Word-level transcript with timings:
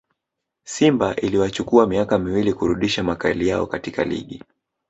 simba 0.63 1.15
iliwachukua 1.15 1.87
miaka 1.87 2.19
miwili 2.19 2.53
kurudisha 2.53 3.03
makali 3.03 3.47
yao 3.47 3.67
katika 3.67 4.03
ligi 4.03 4.43